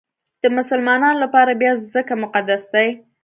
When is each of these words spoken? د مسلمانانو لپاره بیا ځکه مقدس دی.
د 0.43 0.43
مسلمانانو 0.57 1.21
لپاره 1.23 1.51
بیا 1.61 1.71
ځکه 1.93 2.13
مقدس 2.23 2.63
دی. 2.73 2.87